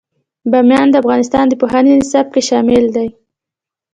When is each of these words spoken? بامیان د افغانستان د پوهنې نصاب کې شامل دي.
بامیان 0.51 0.87
د 0.91 0.95
افغانستان 1.03 1.45
د 1.47 1.53
پوهنې 1.61 1.91
نصاب 2.01 2.27
کې 2.33 2.41
شامل 2.49 2.85
دي. 2.95 3.07